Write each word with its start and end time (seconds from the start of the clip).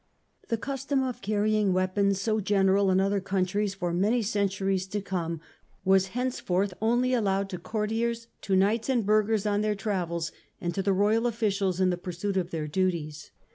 The 0.49 0.57
custom 0.57 1.03
of 1.03 1.21
carrying 1.21 1.73
weapons, 1.73 2.19
so 2.19 2.39
general 2.39 2.89
in 2.89 2.99
other 2.99 3.19
countries 3.21 3.75
for 3.75 3.93
many 3.93 4.23
centuries 4.23 4.87
to 4.87 4.99
come, 4.99 5.41
was 5.85 6.07
henceforth 6.17 6.73
only 6.81 7.13
allowed 7.13 7.49
to 7.51 7.59
courtiers, 7.59 8.25
to 8.41 8.55
knights 8.55 8.89
and 8.89 9.05
burghers 9.05 9.45
on 9.45 9.61
their 9.61 9.75
travels, 9.75 10.31
and 10.59 10.73
to 10.73 10.81
the 10.81 10.91
royal 10.91 11.27
officials 11.27 11.79
in 11.79 11.91
the 11.91 11.97
pursuit 11.97 12.35
of 12.35 12.49
their 12.49 12.67
duties. 12.67 13.29